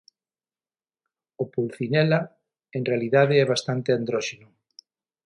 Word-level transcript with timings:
O 1.41 1.43
Pulcinella 1.53 2.19
en 2.77 2.83
realidade 2.89 3.35
é 3.43 3.45
bastante 3.53 3.89
andróxino. 3.99 4.47